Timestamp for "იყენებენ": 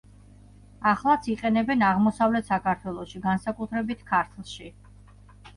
1.33-1.85